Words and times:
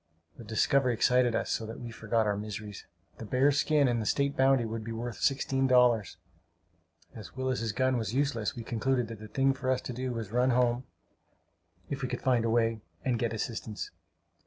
The 0.35 0.43
discovery 0.43 0.95
excited 0.95 1.35
us 1.35 1.51
so 1.51 1.67
that 1.67 1.79
we 1.79 1.91
forgot 1.91 2.25
our 2.25 2.35
miseries. 2.35 2.87
The 3.19 3.23
bear's 3.25 3.59
skin 3.59 3.87
and 3.87 4.01
the 4.01 4.07
state 4.07 4.35
bounty 4.35 4.65
would 4.65 4.83
be 4.83 4.91
worth 4.91 5.17
sixteen 5.17 5.67
dollars. 5.67 6.17
As 7.13 7.35
Willis's 7.35 7.71
gun 7.71 7.97
was 7.97 8.11
useless, 8.11 8.55
we 8.55 8.63
concluded 8.63 9.09
that 9.09 9.19
the 9.19 9.27
thing 9.27 9.53
for 9.53 9.69
us 9.69 9.79
to 9.81 9.93
do 9.93 10.11
was 10.11 10.29
to 10.29 10.33
run 10.33 10.49
home 10.49 10.85
if 11.91 12.01
we 12.01 12.09
could 12.09 12.23
find 12.23 12.43
the 12.45 12.49
way 12.49 12.81
and 13.05 13.19
get 13.19 13.31
assistance. 13.31 13.91